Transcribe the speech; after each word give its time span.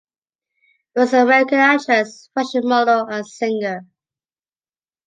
Rose, 0.95 1.09
is 1.09 1.13
an 1.13 1.27
American 1.27 1.59
actress, 1.59 2.31
fashion 2.33 2.67
model 2.67 3.05
and 3.07 3.27
singer. 3.27 3.85